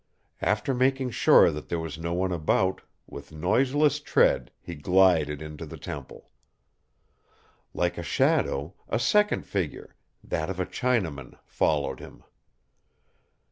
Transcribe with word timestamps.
After 0.41 0.73
making 0.73 1.11
sure 1.11 1.51
that 1.51 1.69
there 1.69 1.77
was 1.79 1.99
no 1.99 2.11
one 2.11 2.31
about, 2.31 2.81
with 3.05 3.31
noiseless 3.31 3.99
tread 3.99 4.49
he 4.59 4.73
glided 4.73 5.43
into 5.43 5.63
the 5.63 5.77
temple. 5.77 6.31
Like 7.71 7.99
a 7.99 8.01
shadow, 8.01 8.73
a 8.89 8.97
second 8.97 9.45
figure, 9.45 9.95
that 10.23 10.49
of 10.49 10.59
a 10.59 10.65
Chinaman, 10.65 11.37
followed 11.45 11.99
him. 11.99 12.23